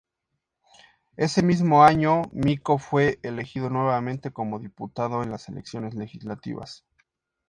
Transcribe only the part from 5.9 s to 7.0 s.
legislativas.